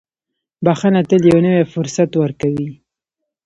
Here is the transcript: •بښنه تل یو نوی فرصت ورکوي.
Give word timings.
•بښنه 0.65 1.01
تل 1.09 1.23
یو 1.31 1.39
نوی 1.45 1.63
فرصت 1.73 2.11
ورکوي. 2.17 2.69